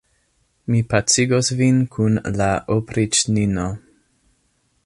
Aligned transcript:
Mi 0.75 0.79
pacigos 0.93 1.51
vin 1.59 1.77
kun 1.97 2.19
la 2.41 2.49
opriĉnino. 2.79 3.71